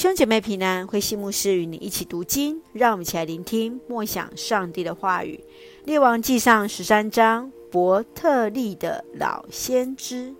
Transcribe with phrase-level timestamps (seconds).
[0.00, 5.38] 兄姐妹平安，慧馨牧师与你一起读经，让我们一起来聆听默想上帝的话语。
[5.84, 10.34] 列王纪上十三章，伯特利的老先知。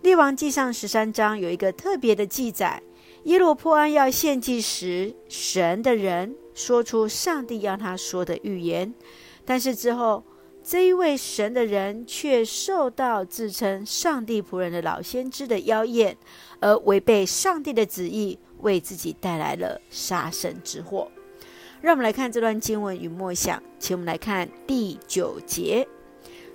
[0.00, 2.82] 列王纪上十三章有一个特别的记载：
[3.24, 8.94] 耶罗波安要献祭时，神的人说出上帝要他说的预言，
[9.44, 10.24] 但是之后
[10.64, 16.16] 这一位神的人却受到自称上帝仆人的老先知的妖艳，
[16.60, 18.38] 而违背上帝的旨意。
[18.62, 21.10] 为自己带来了杀身之祸。
[21.80, 25.88] 让我们来看这段经文与默想，请我们来看第九节：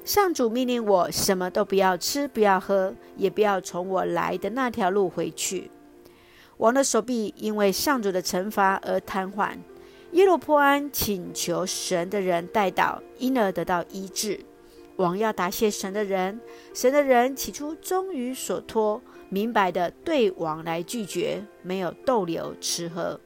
[0.03, 5.71] 上主命令我什么都不要吃，不要喝，也不要从我来的那条路回去。
[6.57, 9.57] 王的手臂因为上主的惩罚而瘫痪。
[10.11, 14.39] 耶罗波安请求神的人代祷，因而得到医治。
[14.97, 16.39] 王要答谢神的人，
[16.73, 19.01] 神的人起初忠于所托。
[19.27, 23.19] 明白的对王来拒绝，没有逗留吃喝，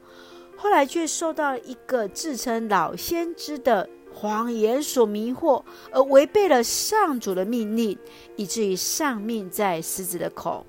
[0.55, 7.97] 后来却受到一个自称老先知的谎言所迷惑，而违背了上主的命令，
[8.37, 10.65] 以至于丧命在狮子的口。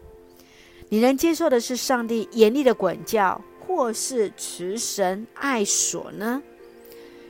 [0.89, 6.43] 你能接受的是上帝严厉的管教，或是持神爱所呢？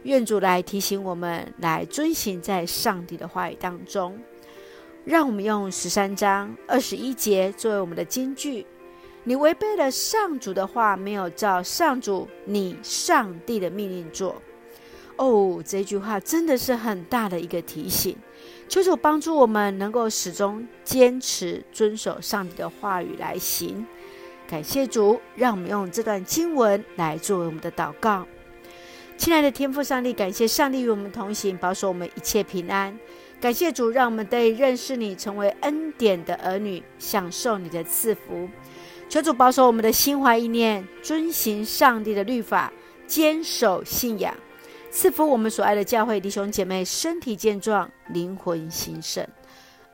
[0.05, 4.19] 愿主来提醒我们，来遵行在上帝的话语当中。
[5.05, 8.67] 让我们用十三章二十一节作为我们的金句。
[9.25, 14.41] 你违背了上主的话，没有照上主你上帝的命令做。
[15.17, 18.17] 哦，这句话真的是很大的一个提醒。
[18.69, 23.87] 求主帮助我们能够始终坚持遵守上帝的话语来行。
[24.49, 28.27] 感谢主，让我们用这段经文来作为我们的祷告。
[29.21, 32.99] 亲爱的天父上帝，感谢上帝与我们同行，保守我们一切平安。
[33.39, 38.49] 感谢主，让我们得以认识你，成为恩典的儿女，享受你的赐福。
[39.11, 42.73] 求主保守我们的心怀意念，遵行上帝的律法，
[43.07, 44.35] 坚守信仰，
[44.91, 49.29] 赐福我们所爱的教会弟兄姐妹身体健壮，灵魂兴盛，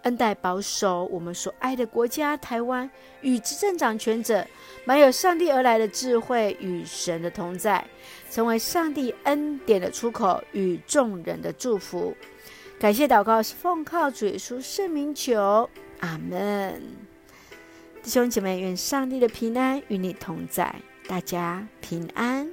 [0.07, 2.89] 恩待保守我们所爱的国家台湾
[3.23, 4.47] 与执政掌权者，
[4.85, 7.85] 满有上帝而来的智慧与神的同在，
[8.31, 12.17] 成为上帝恩典的出口与众人的祝福。
[12.79, 15.69] 感谢祷告是奉靠主耶稣圣名求，
[15.99, 16.81] 阿门。
[18.01, 20.73] 弟兄姐妹，愿上帝的平安与你同在，
[21.09, 22.46] 大家平安。